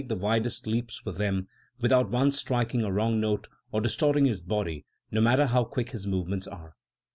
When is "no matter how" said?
5.11-5.63